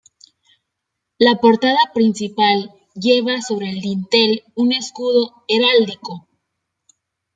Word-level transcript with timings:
La 1.19 1.35
portada 1.39 1.91
principal 1.93 2.71
lleva 2.95 3.35
sobre 3.49 3.69
el 3.69 3.79
dintel 3.81 4.41
un 4.55 4.71
Escudo 4.71 5.43
Heráldico. 5.47 6.27